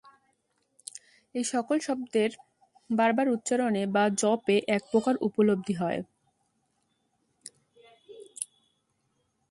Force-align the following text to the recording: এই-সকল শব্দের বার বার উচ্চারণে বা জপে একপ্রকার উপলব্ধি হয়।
এই-সকল 1.35 1.77
শব্দের 1.87 2.31
বার 2.89 3.11
বার 3.13 3.27
উচ্চারণে 3.29 3.83
বা 3.95 4.03
জপে 4.21 4.55
একপ্রকার 4.77 5.15
উপলব্ধি 5.27 5.75
হয়। 5.81 5.99